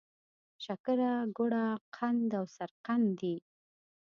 [0.63, 1.65] شکره، ګوړه،
[1.95, 3.35] قند او سرقند دي.